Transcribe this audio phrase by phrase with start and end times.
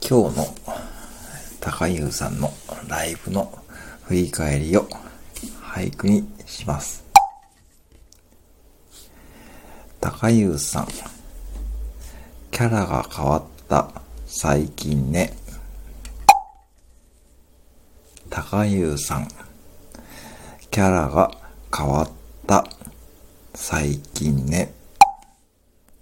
[0.00, 0.46] 今日の
[1.60, 2.52] 高優さんの
[2.88, 3.52] ライブの
[4.02, 4.86] 振り返りを
[5.60, 7.04] 俳句にします。
[10.00, 10.88] 高優さん、
[12.50, 13.90] キャラが変わった
[14.26, 15.32] 最近ね。
[18.28, 19.28] 高優さん、
[20.70, 21.30] キャラが
[21.74, 22.10] 変わっ
[22.46, 22.66] た
[23.54, 24.74] 最近ね。